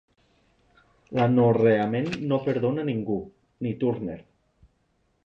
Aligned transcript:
L'anorreament 1.19 2.09
no 2.31 2.39
perdona 2.47 2.87
ningú, 2.89 3.19
ni 3.67 3.75
Turner. 3.85 4.21